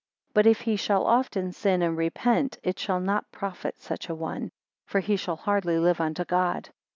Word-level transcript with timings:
But 0.33 0.47
if 0.47 0.61
he 0.61 0.77
shall 0.77 1.05
often 1.05 1.51
sin 1.53 1.83
and 1.83 1.95
repent, 1.95 2.57
it 2.63 2.79
shall 2.79 2.99
not 2.99 3.31
profit 3.31 3.79
such 3.79 4.09
a 4.09 4.15
one; 4.15 4.49
for 4.87 4.99
he 4.99 5.15
shall 5.15 5.35
hardly 5.35 5.77
live 5.77 6.01
unto 6.01 6.25
God. 6.25 6.69